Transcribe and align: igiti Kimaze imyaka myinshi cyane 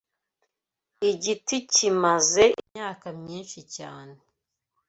igiti 1.09 1.57
Kimaze 1.73 2.43
imyaka 2.61 3.07
myinshi 3.21 3.59
cyane 3.75 4.15